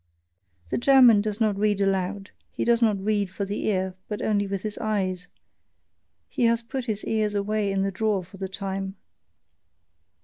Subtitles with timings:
[0.69, 4.47] The German does not read aloud, he does not read for the ear, but only
[4.47, 5.27] with his eyes;
[6.27, 8.95] he has put his ears away in the drawer for the time.